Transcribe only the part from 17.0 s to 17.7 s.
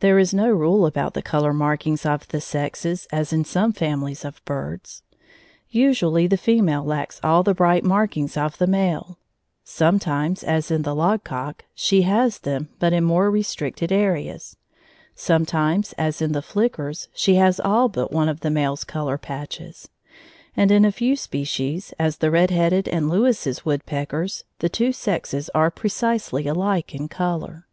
she has